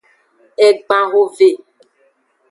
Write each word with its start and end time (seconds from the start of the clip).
Egban 0.67 1.05
hove. 1.13 1.49